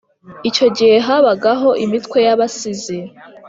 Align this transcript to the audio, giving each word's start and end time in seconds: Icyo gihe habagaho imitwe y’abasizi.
Icyo 0.49 0.67
gihe 0.77 0.95
habagaho 1.07 1.69
imitwe 1.85 2.17
y’abasizi. 2.27 2.99